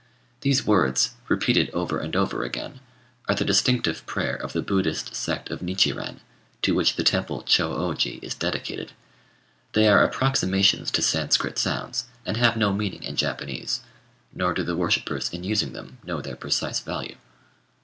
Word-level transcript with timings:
These 0.39 0.65
words, 0.65 1.11
repeated 1.27 1.69
over 1.75 1.99
and 1.99 2.15
over 2.15 2.41
again, 2.41 2.79
are 3.29 3.35
the 3.35 3.45
distinctive 3.45 4.03
prayer 4.07 4.33
of 4.35 4.51
the 4.51 4.63
Buddhist 4.63 5.13
sect 5.13 5.51
of 5.51 5.61
Nichiren, 5.61 6.21
to 6.63 6.73
which 6.73 6.95
the 6.95 7.03
temple 7.03 7.43
Chô 7.43 7.69
ô 7.77 7.95
ji 7.95 8.17
is 8.23 8.33
dedicated. 8.33 8.93
They 9.73 9.87
are 9.87 10.03
approximations 10.03 10.89
to 10.89 11.03
Sanscrit 11.03 11.59
sounds, 11.59 12.05
and 12.25 12.35
have 12.37 12.57
no 12.57 12.73
meaning 12.73 13.03
in 13.03 13.15
Japanese, 13.15 13.81
nor 14.33 14.55
do 14.55 14.63
the 14.63 14.75
worshippers 14.75 15.29
in 15.29 15.43
using 15.43 15.73
them 15.73 15.99
know 16.03 16.19
their 16.19 16.35
precise 16.35 16.79
value. 16.79 17.17